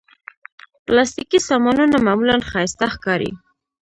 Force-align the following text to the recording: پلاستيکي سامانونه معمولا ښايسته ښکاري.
پلاستيکي 0.85 1.39
سامانونه 1.49 1.97
معمولا 2.05 2.35
ښايسته 2.49 2.85
ښکاري. 2.93 3.31